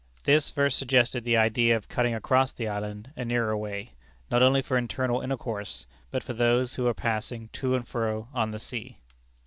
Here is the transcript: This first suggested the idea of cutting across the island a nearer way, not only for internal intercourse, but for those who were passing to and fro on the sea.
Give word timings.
This 0.23 0.49
first 0.49 0.79
suggested 0.79 1.23
the 1.23 1.37
idea 1.37 1.75
of 1.77 1.87
cutting 1.87 2.15
across 2.15 2.51
the 2.51 2.67
island 2.67 3.11
a 3.15 3.23
nearer 3.23 3.55
way, 3.55 3.91
not 4.31 4.41
only 4.41 4.63
for 4.63 4.75
internal 4.75 5.21
intercourse, 5.21 5.85
but 6.09 6.23
for 6.23 6.33
those 6.33 6.73
who 6.73 6.85
were 6.85 6.95
passing 6.95 7.49
to 7.49 7.75
and 7.75 7.87
fro 7.87 8.27
on 8.33 8.49
the 8.49 8.57
sea. 8.57 8.97